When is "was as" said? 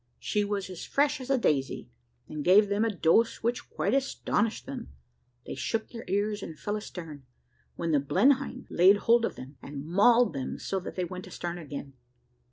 0.43-0.83